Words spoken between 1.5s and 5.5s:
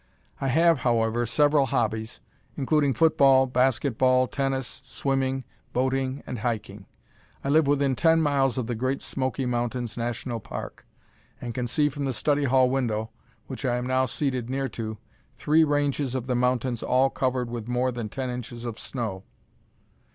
hobbies, including football, basket ball, tennis, swimming,